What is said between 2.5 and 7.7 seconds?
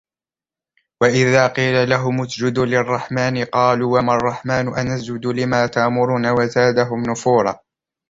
لِلرَّحْمَنِ قَالُوا وَمَا الرَّحْمَنُ أَنَسْجُدُ لِمَا تَأْمُرُنَا وَزَادَهُمْ نُفُورًا